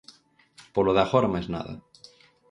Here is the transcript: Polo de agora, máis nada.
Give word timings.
Polo 0.75 0.91
de 0.97 1.01
agora, 1.03 1.33
máis 1.33 1.47
nada. 1.55 1.73